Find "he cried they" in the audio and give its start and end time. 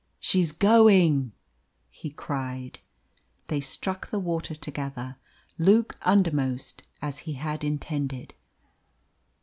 1.91-3.59